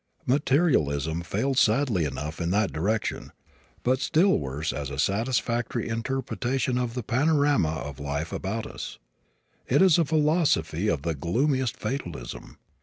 Materialism 0.25 1.21
fails 1.21 1.59
sadly 1.59 2.05
enough 2.05 2.41
in 2.41 2.49
that 2.49 2.73
direction, 2.73 3.31
but 3.83 3.99
still 3.99 4.39
worse 4.39 4.73
as 4.73 4.89
a 4.89 4.97
satisfactory 4.97 5.87
interpretation 5.89 6.79
of 6.79 6.95
the 6.95 7.03
panorama 7.03 7.69
of 7.85 7.97
the 7.97 8.01
life 8.01 8.33
about 8.33 8.65
us. 8.65 8.97
It 9.67 9.79
is 9.79 9.99
a 9.99 10.03
philosophy 10.05 10.87
of 10.87 11.03
the 11.03 11.13
gloomiest 11.13 11.77
fatalism. 11.77 12.57